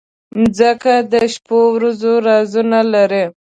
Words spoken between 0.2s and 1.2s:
مځکه د